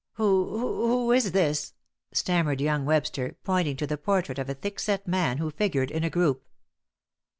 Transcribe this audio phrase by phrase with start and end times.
[0.13, 1.73] "Who who is this?"
[2.11, 6.03] stammered young Webster, pointing to the portrait of a thick set man who figured in
[6.03, 6.43] a group.